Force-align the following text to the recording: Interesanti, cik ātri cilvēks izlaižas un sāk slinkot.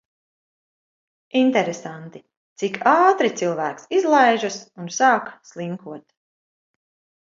Interesanti, 1.41 2.23
cik 2.63 2.81
ātri 2.95 3.33
cilvēks 3.43 3.89
izlaižas 4.01 4.61
un 4.85 4.93
sāk 5.01 5.33
slinkot. 5.55 6.09